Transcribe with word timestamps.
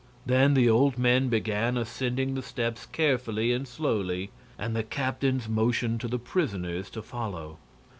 Then 0.25 0.55
the 0.55 0.67
old 0.67 0.97
men 0.97 1.29
began 1.29 1.77
ascending 1.77 2.33
the 2.33 2.41
steps 2.41 2.87
carefully 2.87 3.53
and 3.53 3.67
slowly, 3.67 4.31
and 4.57 4.75
the 4.75 4.81
captains 4.81 5.47
motioned 5.47 6.01
to 6.01 6.07
the 6.07 6.17
prisoners 6.17 6.89
to 6.89 7.03
follow. 7.03 7.59